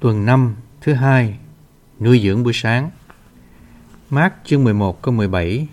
Tuần 0.00 0.26
5 0.26 0.56
thứ 0.80 0.92
hai 0.92 1.38
Nuôi 2.00 2.20
dưỡng 2.24 2.44
buổi 2.44 2.52
sáng 2.52 2.90
Mát 4.10 4.34
chương 4.44 4.64
11 4.64 5.02
câu 5.02 5.14
17 5.14 5.68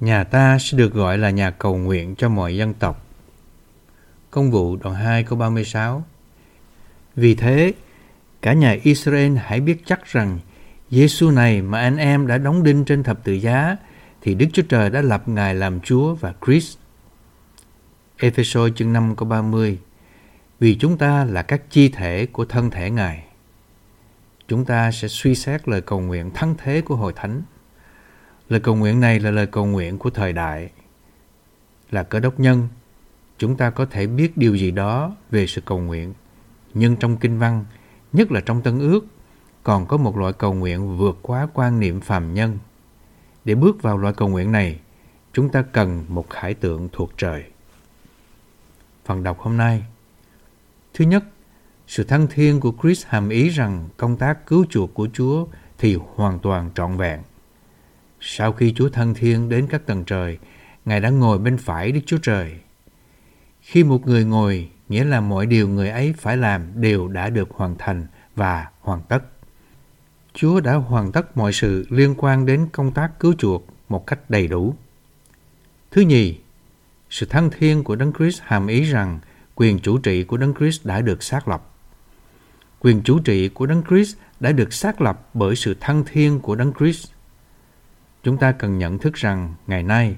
Nhà 0.00 0.24
ta 0.24 0.58
sẽ 0.60 0.78
được 0.78 0.94
gọi 0.94 1.18
là 1.18 1.30
nhà 1.30 1.50
cầu 1.50 1.76
nguyện 1.76 2.14
cho 2.14 2.28
mọi 2.28 2.56
dân 2.56 2.74
tộc. 2.74 3.06
Công 4.30 4.50
vụ 4.50 4.76
đoạn 4.76 4.94
2 4.94 5.24
câu 5.24 5.38
36 5.38 6.04
Vì 7.16 7.34
thế, 7.34 7.72
cả 8.42 8.52
nhà 8.52 8.76
Israel 8.82 9.36
hãy 9.36 9.60
biết 9.60 9.82
chắc 9.86 10.04
rằng 10.04 10.38
Giêsu 10.90 11.30
này 11.30 11.62
mà 11.62 11.80
anh 11.80 11.96
em 11.96 12.26
đã 12.26 12.38
đóng 12.38 12.62
đinh 12.62 12.84
trên 12.84 13.02
thập 13.02 13.24
tự 13.24 13.32
giá 13.32 13.76
thì 14.20 14.34
Đức 14.34 14.46
Chúa 14.52 14.62
Trời 14.68 14.90
đã 14.90 15.02
lập 15.02 15.28
Ngài 15.28 15.54
làm 15.54 15.80
Chúa 15.80 16.14
và 16.14 16.34
Christ. 16.46 16.78
Ephesos 18.16 18.72
chương 18.76 18.92
5 18.92 19.16
câu 19.16 19.28
30 19.28 19.78
Vì 20.60 20.74
chúng 20.74 20.98
ta 20.98 21.24
là 21.24 21.42
các 21.42 21.70
chi 21.70 21.88
thể 21.88 22.26
của 22.26 22.44
thân 22.44 22.70
thể 22.70 22.90
Ngài. 22.90 23.31
Chúng 24.48 24.64
ta 24.64 24.90
sẽ 24.90 25.08
suy 25.08 25.34
xét 25.34 25.68
lời 25.68 25.80
cầu 25.80 26.00
nguyện 26.00 26.30
thắng 26.34 26.54
thế 26.58 26.80
của 26.80 26.96
Hội 26.96 27.12
Thánh. 27.16 27.42
Lời 28.48 28.60
cầu 28.60 28.76
nguyện 28.76 29.00
này 29.00 29.20
là 29.20 29.30
lời 29.30 29.46
cầu 29.46 29.66
nguyện 29.66 29.98
của 29.98 30.10
thời 30.10 30.32
đại. 30.32 30.70
Là 31.90 32.02
cơ 32.02 32.20
đốc 32.20 32.40
nhân, 32.40 32.68
chúng 33.38 33.56
ta 33.56 33.70
có 33.70 33.86
thể 33.86 34.06
biết 34.06 34.36
điều 34.36 34.56
gì 34.56 34.70
đó 34.70 35.16
về 35.30 35.46
sự 35.46 35.60
cầu 35.60 35.78
nguyện. 35.78 36.14
Nhưng 36.74 36.96
trong 36.96 37.16
kinh 37.16 37.38
văn, 37.38 37.64
nhất 38.12 38.32
là 38.32 38.40
trong 38.40 38.62
Tân 38.62 38.78
ước, 38.78 39.06
còn 39.62 39.86
có 39.86 39.96
một 39.96 40.16
loại 40.16 40.32
cầu 40.32 40.54
nguyện 40.54 40.96
vượt 40.98 41.18
quá 41.22 41.48
quan 41.54 41.80
niệm 41.80 42.00
phàm 42.00 42.34
nhân. 42.34 42.58
Để 43.44 43.54
bước 43.54 43.82
vào 43.82 43.98
loại 43.98 44.14
cầu 44.16 44.28
nguyện 44.28 44.52
này, 44.52 44.80
chúng 45.32 45.48
ta 45.48 45.62
cần 45.62 46.04
một 46.08 46.30
khải 46.30 46.54
tượng 46.54 46.88
thuộc 46.92 47.10
trời. 47.16 47.44
Phần 49.04 49.22
đọc 49.22 49.38
hôm 49.40 49.56
nay 49.56 49.84
Thứ 50.94 51.04
nhất, 51.04 51.24
sự 51.92 52.04
thăng 52.04 52.26
thiên 52.26 52.60
của 52.60 52.74
Chris 52.82 53.06
hàm 53.06 53.28
ý 53.28 53.48
rằng 53.48 53.88
công 53.96 54.16
tác 54.16 54.46
cứu 54.46 54.64
chuộc 54.70 54.94
của 54.94 55.08
Chúa 55.12 55.46
thì 55.78 55.98
hoàn 56.14 56.38
toàn 56.38 56.70
trọn 56.74 56.96
vẹn. 56.96 57.20
Sau 58.20 58.52
khi 58.52 58.72
Chúa 58.76 58.88
thăng 58.88 59.14
thiên 59.14 59.48
đến 59.48 59.66
các 59.70 59.86
tầng 59.86 60.04
trời, 60.04 60.38
Ngài 60.84 61.00
đã 61.00 61.10
ngồi 61.10 61.38
bên 61.38 61.58
phải 61.58 61.92
Đức 61.92 62.00
Chúa 62.06 62.18
Trời. 62.22 62.56
Khi 63.60 63.84
một 63.84 64.06
người 64.06 64.24
ngồi, 64.24 64.70
nghĩa 64.88 65.04
là 65.04 65.20
mọi 65.20 65.46
điều 65.46 65.68
người 65.68 65.90
ấy 65.90 66.14
phải 66.18 66.36
làm 66.36 66.80
đều 66.80 67.08
đã 67.08 67.28
được 67.30 67.50
hoàn 67.50 67.74
thành 67.78 68.06
và 68.36 68.70
hoàn 68.80 69.02
tất. 69.08 69.24
Chúa 70.34 70.60
đã 70.60 70.74
hoàn 70.74 71.12
tất 71.12 71.36
mọi 71.36 71.52
sự 71.52 71.86
liên 71.90 72.14
quan 72.18 72.46
đến 72.46 72.68
công 72.72 72.92
tác 72.92 73.20
cứu 73.20 73.34
chuộc 73.38 73.66
một 73.88 74.06
cách 74.06 74.30
đầy 74.30 74.48
đủ. 74.48 74.74
Thứ 75.90 76.02
nhì, 76.02 76.38
sự 77.10 77.26
thăng 77.26 77.50
thiên 77.50 77.84
của 77.84 77.96
Đấng 77.96 78.12
Christ 78.12 78.42
hàm 78.44 78.66
ý 78.66 78.82
rằng 78.82 79.18
quyền 79.54 79.78
chủ 79.78 79.98
trị 79.98 80.24
của 80.24 80.36
Đấng 80.36 80.54
Christ 80.54 80.86
đã 80.86 81.00
được 81.00 81.22
xác 81.22 81.48
lập. 81.48 81.68
Quyền 82.82 83.02
chủ 83.02 83.18
trị 83.18 83.48
của 83.48 83.66
Đấng 83.66 83.82
Christ 83.88 84.16
đã 84.40 84.52
được 84.52 84.72
xác 84.72 85.00
lập 85.00 85.28
bởi 85.34 85.56
sự 85.56 85.76
thăng 85.80 86.04
thiên 86.06 86.40
của 86.40 86.54
Đấng 86.54 86.72
Christ. 86.78 87.10
Chúng 88.22 88.36
ta 88.36 88.52
cần 88.52 88.78
nhận 88.78 88.98
thức 88.98 89.14
rằng 89.14 89.54
ngày 89.66 89.82
nay 89.82 90.16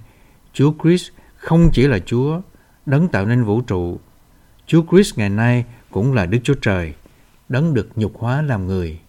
Chúa 0.53 0.75
Christ 0.83 1.11
không 1.37 1.71
chỉ 1.73 1.87
là 1.87 1.99
Chúa, 1.99 2.41
đấng 2.87 3.09
tạo 3.09 3.27
nên 3.27 3.45
vũ 3.45 3.61
trụ. 3.61 4.01
Chúa 4.67 4.85
Christ 4.91 5.19
ngày 5.19 5.29
nay 5.29 5.65
cũng 5.91 6.13
là 6.13 6.27
Đức 6.27 6.39
Chúa 6.43 6.55
Trời, 6.55 6.95
đấng 7.49 7.75
được 7.75 7.99
nhục 7.99 8.19
hóa 8.19 8.43
làm 8.43 8.67
người. 8.67 9.01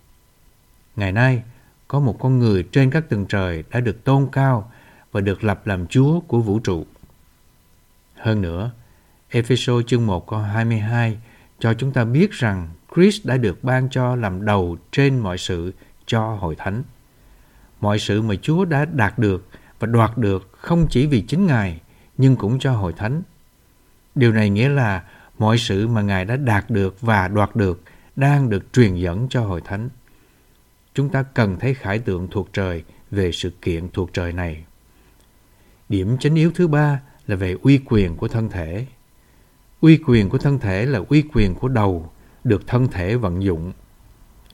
Ngày 0.96 1.12
nay, 1.12 1.44
có 1.88 2.00
một 2.00 2.20
con 2.20 2.40
người 2.40 2.64
trên 2.72 2.90
các 2.90 3.10
tầng 3.10 3.26
trời 3.26 3.64
đã 3.70 3.80
được 3.80 4.04
tôn 4.04 4.28
cao 4.32 4.72
và 5.12 5.22
được 5.22 5.44
lập 5.44 5.68
làm 5.68 5.88
Chúa 5.88 6.20
của 6.20 6.40
vũ 6.40 6.60
trụ. 6.60 6.86
Hơn 8.16 8.42
nữa, 8.42 8.72
Ephesos 9.30 9.86
chương 9.86 10.06
1 10.06 10.28
câu 10.28 10.40
22 10.40 11.18
cho 11.60 11.74
chúng 11.74 11.94
ta 11.94 12.06
biết 12.06 12.32
rằng 12.32 12.70
Christ 12.96 13.26
đã 13.26 13.38
được 13.38 13.64
ban 13.64 13.90
cho 13.90 14.16
làm 14.16 14.46
đầu 14.46 14.78
trên 14.92 15.20
mọi 15.20 15.38
sự 15.38 15.74
cho 16.06 16.36
hội 16.36 16.56
thánh. 16.56 16.84
Mọi 17.82 18.00
sự 18.00 18.22
mà 18.22 18.36
Chúa 18.42 18.66
đã 18.66 18.86
đạt 18.86 19.20
được 19.20 19.48
và 19.80 19.88
đoạt 19.88 20.18
được 20.18 20.50
không 20.52 20.88
chỉ 20.90 21.08
vì 21.08 21.22
chính 21.22 21.46
Ngài, 21.46 21.82
nhưng 22.18 22.36
cũng 22.36 22.60
cho 22.60 22.72
hội 22.72 22.94
thánh. 22.94 23.22
Điều 24.16 24.32
này 24.32 24.50
nghĩa 24.50 24.70
là 24.70 25.04
mọi 25.38 25.58
sự 25.58 25.88
mà 25.88 26.02
Ngài 26.02 26.26
đã 26.26 26.36
đạt 26.36 26.70
được 26.70 27.02
và 27.02 27.28
đoạt 27.28 27.56
được 27.56 27.82
đang 28.16 28.50
được 28.50 28.74
truyền 28.74 28.96
dẫn 28.96 29.28
cho 29.30 29.42
hội 29.42 29.62
thánh. 29.62 29.90
Chúng 30.94 31.10
ta 31.10 31.24
cần 31.24 31.60
thấy 31.60 31.74
khải 31.74 32.00
tượng 32.00 32.28
thuộc 32.32 32.50
trời 32.54 32.84
về 33.12 33.32
sự 33.32 33.50
kiện 33.62 33.90
thuộc 33.90 34.14
trời 34.14 34.34
này. 34.34 34.66
Điểm 35.90 36.18
chính 36.20 36.36
yếu 36.36 36.52
thứ 36.56 36.68
ba 36.68 37.02
là 37.28 37.36
về 37.36 37.56
uy 37.62 37.80
quyền 37.86 38.16
của 38.16 38.28
thân 38.28 38.50
thể. 38.50 38.86
Uy 39.82 40.00
quyền 40.08 40.30
của 40.30 40.38
thân 40.38 40.60
thể 40.60 40.86
là 40.86 41.00
uy 41.10 41.24
quyền 41.34 41.56
của 41.56 41.68
đầu, 41.68 42.12
được 42.46 42.68
thân 42.68 42.88
thể 42.88 43.16
vận 43.16 43.44
dụng. 43.44 43.72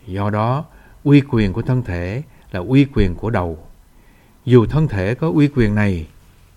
Do 0.08 0.30
đó, 0.30 0.66
uy 1.04 1.22
quyền 1.22 1.54
của 1.54 1.62
thân 1.62 1.84
thể 1.84 2.24
là 2.52 2.60
uy 2.60 2.86
quyền 2.86 3.16
của 3.16 3.30
đầu. 3.30 3.68
Dù 4.46 4.66
thân 4.66 4.88
thể 4.88 5.16
có 5.16 5.30
uy 5.30 5.48
quyền 5.48 5.76
này, 5.76 6.08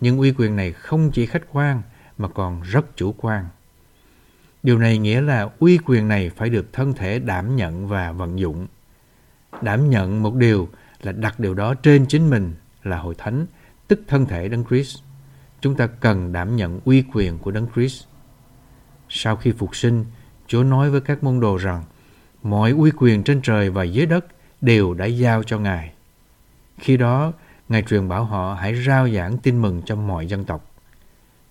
nhưng 0.00 0.18
uy 0.18 0.32
quyền 0.32 0.56
này 0.56 0.72
không 0.72 1.10
chỉ 1.10 1.26
khách 1.26 1.42
quan 1.52 1.82
mà 2.18 2.28
còn 2.28 2.62
rất 2.62 2.96
chủ 2.96 3.14
quan. 3.18 3.44
Điều 4.62 4.78
này 4.78 4.98
nghĩa 4.98 5.20
là 5.20 5.48
uy 5.58 5.78
quyền 5.78 6.08
này 6.08 6.30
phải 6.30 6.50
được 6.50 6.72
thân 6.72 6.92
thể 6.92 7.18
đảm 7.18 7.56
nhận 7.56 7.88
và 7.88 8.12
vận 8.12 8.38
dụng. 8.38 8.66
Đảm 9.62 9.90
nhận 9.90 10.22
một 10.22 10.34
điều 10.34 10.68
là 11.02 11.12
đặt 11.12 11.40
điều 11.40 11.54
đó 11.54 11.74
trên 11.74 12.06
chính 12.06 12.30
mình 12.30 12.54
là 12.82 12.98
hội 12.98 13.14
thánh, 13.18 13.46
tức 13.88 14.00
thân 14.08 14.26
thể 14.26 14.48
Đấng 14.48 14.64
Christ. 14.64 14.98
Chúng 15.60 15.76
ta 15.76 15.86
cần 15.86 16.32
đảm 16.32 16.56
nhận 16.56 16.80
uy 16.84 17.04
quyền 17.12 17.38
của 17.38 17.50
Đấng 17.50 17.66
Christ. 17.74 18.04
Sau 19.08 19.36
khi 19.36 19.52
phục 19.52 19.76
sinh, 19.76 20.04
Chúa 20.46 20.62
nói 20.62 20.90
với 20.90 21.00
các 21.00 21.24
môn 21.24 21.40
đồ 21.40 21.56
rằng 21.56 21.82
mọi 22.42 22.70
uy 22.70 22.90
quyền 22.96 23.22
trên 23.22 23.40
trời 23.42 23.70
và 23.70 23.84
dưới 23.84 24.06
đất 24.06 24.26
đều 24.60 24.94
đã 24.94 25.04
giao 25.06 25.42
cho 25.42 25.58
Ngài. 25.58 25.92
Khi 26.78 26.96
đó, 26.96 27.32
Ngài 27.68 27.82
truyền 27.82 28.08
bảo 28.08 28.24
họ 28.24 28.54
hãy 28.54 28.74
rao 28.86 29.08
giảng 29.08 29.38
tin 29.38 29.62
mừng 29.62 29.82
cho 29.86 29.96
mọi 29.96 30.26
dân 30.26 30.44
tộc. 30.44 30.70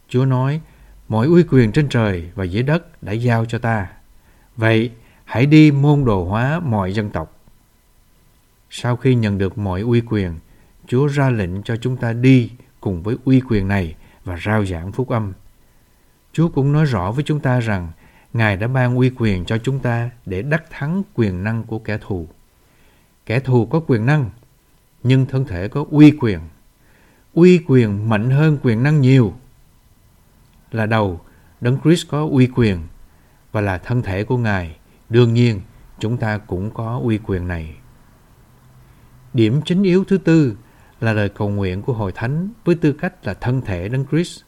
Chúa 0.09 0.25
nói, 0.25 0.61
mọi 1.07 1.27
uy 1.27 1.43
quyền 1.43 1.71
trên 1.71 1.89
trời 1.89 2.29
và 2.35 2.43
dưới 2.43 2.63
đất 2.63 3.03
đã 3.03 3.11
giao 3.11 3.45
cho 3.45 3.59
ta. 3.59 3.87
Vậy, 4.55 4.91
hãy 5.25 5.45
đi 5.45 5.71
môn 5.71 6.05
đồ 6.05 6.25
hóa 6.25 6.59
mọi 6.59 6.93
dân 6.93 7.09
tộc. 7.09 7.39
Sau 8.69 8.95
khi 8.95 9.15
nhận 9.15 9.37
được 9.37 9.57
mọi 9.57 9.81
uy 9.81 10.01
quyền, 10.01 10.33
Chúa 10.87 11.07
ra 11.07 11.29
lệnh 11.29 11.63
cho 11.63 11.75
chúng 11.75 11.97
ta 11.97 12.13
đi 12.13 12.51
cùng 12.81 13.03
với 13.03 13.17
uy 13.25 13.41
quyền 13.49 13.67
này 13.67 13.95
và 14.23 14.37
rao 14.45 14.65
giảng 14.65 14.91
phúc 14.91 15.09
âm. 15.09 15.33
Chúa 16.33 16.49
cũng 16.49 16.71
nói 16.71 16.85
rõ 16.85 17.11
với 17.11 17.23
chúng 17.23 17.39
ta 17.39 17.59
rằng 17.59 17.91
Ngài 18.33 18.57
đã 18.57 18.67
ban 18.67 18.97
uy 18.97 19.11
quyền 19.17 19.45
cho 19.45 19.57
chúng 19.57 19.79
ta 19.79 20.09
để 20.25 20.41
đắc 20.41 20.63
thắng 20.69 21.03
quyền 21.13 21.43
năng 21.43 21.63
của 21.63 21.79
kẻ 21.79 21.97
thù. 22.01 22.27
Kẻ 23.25 23.39
thù 23.39 23.65
có 23.65 23.79
quyền 23.79 24.05
năng, 24.05 24.29
nhưng 25.03 25.25
thân 25.25 25.45
thể 25.45 25.67
có 25.67 25.85
uy 25.91 26.11
quyền. 26.11 26.39
Uy 27.33 27.59
quyền 27.67 28.09
mạnh 28.09 28.29
hơn 28.29 28.57
quyền 28.63 28.83
năng 28.83 29.01
nhiều. 29.01 29.33
Là 30.71 30.85
đầu, 30.85 31.21
Đấng 31.61 31.77
Christ 31.83 32.07
có 32.09 32.27
uy 32.31 32.47
quyền 32.47 32.79
và 33.51 33.61
là 33.61 33.77
thân 33.77 34.01
thể 34.01 34.23
của 34.23 34.37
Ngài. 34.37 34.77
Đương 35.09 35.33
nhiên, 35.33 35.61
chúng 35.99 36.17
ta 36.17 36.37
cũng 36.37 36.71
có 36.71 36.99
uy 37.03 37.17
quyền 37.17 37.47
này. 37.47 37.75
Điểm 39.33 39.61
chính 39.65 39.83
yếu 39.83 40.03
thứ 40.03 40.17
tư 40.17 40.57
là 40.99 41.13
lời 41.13 41.29
cầu 41.29 41.49
nguyện 41.49 41.81
của 41.81 41.93
Hội 41.93 42.11
Thánh 42.11 42.49
với 42.65 42.75
tư 42.75 42.93
cách 42.93 43.27
là 43.27 43.33
thân 43.33 43.61
thể 43.61 43.89
Đấng 43.89 44.05
Christ. 44.05 44.41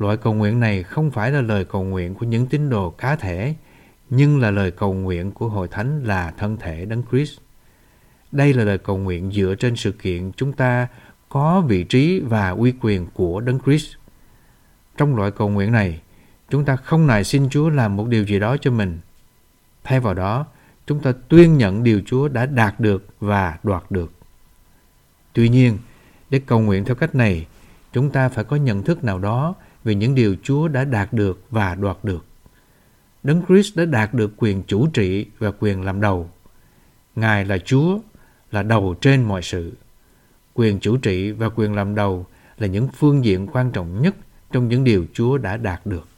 Loại 0.00 0.16
cầu 0.16 0.34
nguyện 0.34 0.60
này 0.60 0.82
không 0.82 1.10
phải 1.10 1.32
là 1.32 1.40
lời 1.40 1.64
cầu 1.64 1.84
nguyện 1.84 2.14
của 2.14 2.26
những 2.26 2.46
tín 2.46 2.70
đồ 2.70 2.90
cá 2.90 3.16
thể, 3.16 3.54
nhưng 4.10 4.40
là 4.40 4.50
lời 4.50 4.70
cầu 4.70 4.94
nguyện 4.94 5.30
của 5.30 5.48
Hội 5.48 5.68
Thánh 5.68 6.04
là 6.04 6.32
thân 6.38 6.56
thể 6.56 6.84
Đấng 6.84 7.02
Christ. 7.10 7.38
Đây 8.32 8.54
là 8.54 8.64
lời 8.64 8.78
cầu 8.78 8.98
nguyện 8.98 9.30
dựa 9.32 9.54
trên 9.58 9.76
sự 9.76 9.92
kiện 9.92 10.32
chúng 10.36 10.52
ta 10.52 10.88
có 11.28 11.60
vị 11.60 11.84
trí 11.84 12.20
và 12.20 12.50
uy 12.50 12.72
quyền 12.80 13.06
của 13.14 13.40
Đấng 13.40 13.60
Christ. 13.60 13.94
Trong 14.96 15.16
loại 15.16 15.30
cầu 15.30 15.48
nguyện 15.48 15.72
này, 15.72 16.00
chúng 16.50 16.64
ta 16.64 16.76
không 16.76 17.06
nài 17.06 17.24
xin 17.24 17.48
Chúa 17.50 17.68
làm 17.68 17.96
một 17.96 18.08
điều 18.08 18.24
gì 18.24 18.38
đó 18.38 18.56
cho 18.60 18.70
mình. 18.70 18.98
Thay 19.84 20.00
vào 20.00 20.14
đó, 20.14 20.46
chúng 20.86 21.00
ta 21.00 21.12
tuyên 21.28 21.58
nhận 21.58 21.82
điều 21.82 22.02
Chúa 22.06 22.28
đã 22.28 22.46
đạt 22.46 22.80
được 22.80 23.06
và 23.20 23.58
đoạt 23.62 23.90
được. 23.90 24.12
Tuy 25.32 25.48
nhiên, 25.48 25.78
để 26.30 26.40
cầu 26.46 26.60
nguyện 26.60 26.84
theo 26.84 26.94
cách 26.94 27.14
này, 27.14 27.46
chúng 27.92 28.10
ta 28.10 28.28
phải 28.28 28.44
có 28.44 28.56
nhận 28.56 28.82
thức 28.82 29.04
nào 29.04 29.18
đó 29.18 29.54
về 29.84 29.94
những 29.94 30.14
điều 30.14 30.36
Chúa 30.42 30.68
đã 30.68 30.84
đạt 30.84 31.12
được 31.12 31.44
và 31.50 31.74
đoạt 31.74 31.96
được. 32.02 32.24
Đấng 33.22 33.42
Christ 33.48 33.76
đã 33.76 33.84
đạt 33.84 34.14
được 34.14 34.32
quyền 34.36 34.62
chủ 34.66 34.86
trị 34.86 35.26
và 35.38 35.52
quyền 35.60 35.82
làm 35.82 36.00
đầu. 36.00 36.30
Ngài 37.16 37.44
là 37.44 37.58
Chúa, 37.58 37.98
là 38.50 38.62
đầu 38.62 38.94
trên 39.00 39.22
mọi 39.22 39.42
sự. 39.42 39.72
Quyền 40.54 40.80
chủ 40.80 40.96
trị 40.96 41.30
và 41.30 41.48
quyền 41.48 41.74
làm 41.74 41.94
đầu 41.94 42.26
là 42.58 42.66
những 42.66 42.88
phương 42.88 43.24
diện 43.24 43.46
quan 43.46 43.70
trọng 43.72 44.02
nhất 44.02 44.16
trong 44.52 44.68
những 44.68 44.84
điều 44.84 45.06
Chúa 45.12 45.38
đã 45.38 45.56
đạt 45.56 45.86
được. 45.86 46.09